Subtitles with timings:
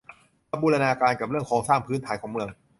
[0.49, 2.49] มาบูรณาการกับเรื่องโครงสร้างพื้นฐานของเมือง